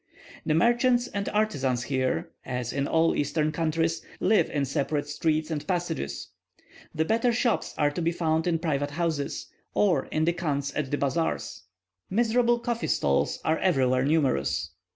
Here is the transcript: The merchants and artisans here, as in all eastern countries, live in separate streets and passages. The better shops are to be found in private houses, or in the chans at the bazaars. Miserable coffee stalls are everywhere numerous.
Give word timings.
The 0.47 0.55
merchants 0.55 1.05
and 1.09 1.29
artisans 1.29 1.83
here, 1.83 2.31
as 2.43 2.73
in 2.73 2.87
all 2.87 3.15
eastern 3.15 3.51
countries, 3.51 4.01
live 4.19 4.49
in 4.49 4.65
separate 4.65 5.07
streets 5.07 5.51
and 5.51 5.67
passages. 5.67 6.29
The 6.95 7.05
better 7.05 7.31
shops 7.31 7.75
are 7.77 7.91
to 7.91 8.01
be 8.01 8.11
found 8.11 8.47
in 8.47 8.57
private 8.57 8.89
houses, 8.89 9.45
or 9.75 10.07
in 10.07 10.25
the 10.25 10.33
chans 10.33 10.73
at 10.73 10.89
the 10.89 10.97
bazaars. 10.97 11.65
Miserable 12.09 12.57
coffee 12.57 12.87
stalls 12.87 13.39
are 13.45 13.59
everywhere 13.59 14.03
numerous. 14.03 14.71